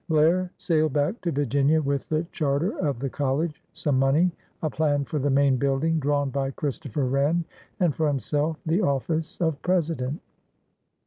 "Blair 0.09 0.49
sailed 0.57 0.93
back 0.93 1.21
to 1.21 1.31
Vir 1.31 1.45
ginia 1.45 1.79
with 1.79 2.09
the 2.09 2.25
charter 2.31 2.75
of 2.79 2.97
the 2.99 3.07
collie, 3.11 3.53
some 3.71 3.99
money, 3.99 4.31
a 4.63 4.67
plan 4.71 5.05
for 5.05 5.19
the 5.19 5.29
main 5.29 5.57
building 5.57 5.99
drawn 5.99 6.31
by 6.31 6.49
Christopher 6.49 7.05
Wren, 7.05 7.45
and 7.79 7.93
for 7.93 8.07
himself 8.07 8.57
the 8.65 8.81
office 8.81 9.39
of 9.39 9.61
President. 9.61 10.19